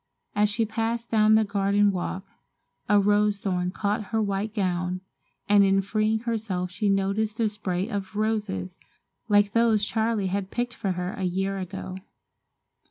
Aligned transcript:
As 0.35 0.49
she 0.49 0.65
passed 0.65 1.11
down 1.11 1.35
the 1.35 1.43
garden 1.43 1.91
walk, 1.91 2.25
a 2.89 2.99
rose 2.99 3.37
thorn 3.37 3.69
caught 3.69 4.05
her 4.05 4.19
white 4.19 4.51
gown, 4.51 5.01
and 5.47 5.63
in 5.63 5.79
freeing 5.83 6.21
herself 6.21 6.71
she 6.71 6.89
noticed 6.89 7.39
a 7.39 7.47
spray 7.47 7.87
of 7.87 8.15
roses 8.15 8.77
like 9.29 9.51
those 9.51 9.85
Charles 9.85 10.27
had 10.29 10.49
picked 10.49 10.73
for 10.73 10.93
her 10.93 11.13
a 11.13 11.21
year 11.25 11.59
ago. 11.59 11.97